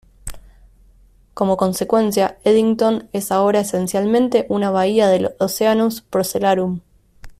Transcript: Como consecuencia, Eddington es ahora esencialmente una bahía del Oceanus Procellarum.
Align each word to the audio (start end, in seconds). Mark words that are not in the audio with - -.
Como 1.35 1.57
consecuencia, 1.57 2.39
Eddington 2.43 3.07
es 3.13 3.31
ahora 3.31 3.59
esencialmente 3.59 4.47
una 4.49 4.71
bahía 4.71 5.07
del 5.09 5.35
Oceanus 5.39 6.01
Procellarum. 6.01 6.79